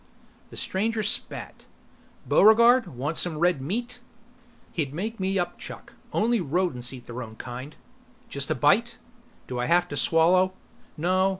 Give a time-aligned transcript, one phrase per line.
[0.49, 1.67] The stranger spat.
[2.27, 3.99] "Buregarde, want some red meat?"
[4.71, 5.93] "He'd make me upchuck.
[6.11, 7.75] Only rodents eat their own kind."
[8.27, 8.97] "Just a bite?"
[9.45, 10.53] "Do I have to swallow?"
[10.97, 11.29] "No.